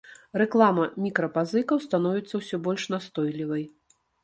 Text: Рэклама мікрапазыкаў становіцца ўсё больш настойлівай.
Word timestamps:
Рэклама 0.41 0.85
мікрапазыкаў 1.05 1.83
становіцца 1.85 2.33
ўсё 2.41 2.61
больш 2.71 2.83
настойлівай. 2.97 3.63